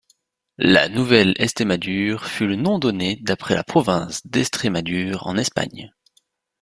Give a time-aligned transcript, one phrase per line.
[0.57, 5.93] La Nouvelle-Estémadure fut le nom donné d'après la province d'Estrémadure en Espagne.